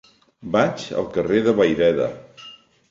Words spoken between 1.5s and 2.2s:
Vayreda.